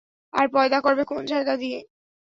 [0.33, 1.79] আর পয়দা করবে কোন জায়গা দিয়ে?